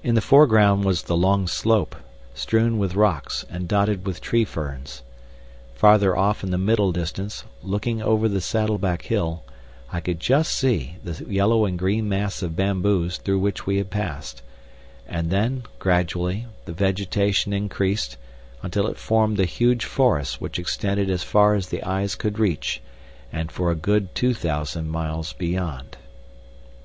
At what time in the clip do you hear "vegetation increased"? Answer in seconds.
16.72-18.16